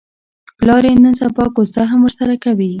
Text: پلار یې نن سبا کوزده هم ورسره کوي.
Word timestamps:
پلار 0.57 0.83
یې 0.89 0.93
نن 1.03 1.13
سبا 1.21 1.45
کوزده 1.55 1.83
هم 1.91 1.99
ورسره 2.03 2.35
کوي. 2.43 2.69